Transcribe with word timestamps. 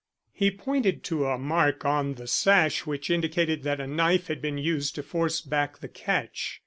He 0.33 0.49
pointed 0.49 1.03
to 1.03 1.27
a 1.27 1.37
mark 1.37 1.85
on 1.85 2.15
the 2.15 2.25
sash 2.25 2.87
which 2.87 3.11
indicated 3.11 3.61
that 3.61 3.79
a 3.79 3.85
knife 3.85 4.29
had 4.29 4.41
been 4.41 4.57
used 4.57 4.95
to 4.95 5.03
force 5.03 5.41
back 5.41 5.77
the 5.77 5.87
catch. 5.87 6.59